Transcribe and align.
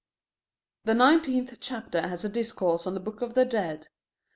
The 0.85 0.95
nineteenth 0.95 1.55
chapter 1.59 2.01
has 2.07 2.25
a 2.25 2.29
discourse 2.29 2.87
on 2.87 2.95
the 2.95 2.99
Book 2.99 3.21
of 3.21 3.35
the 3.35 3.45
Dead. 3.45 3.89